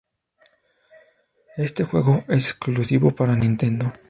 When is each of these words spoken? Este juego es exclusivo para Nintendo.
Este 1.57 1.83
juego 1.83 2.23
es 2.27 2.49
exclusivo 2.53 3.11
para 3.13 3.35
Nintendo. 3.35 3.93